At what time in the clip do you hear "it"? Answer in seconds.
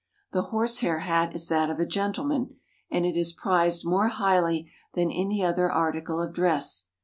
3.05-3.15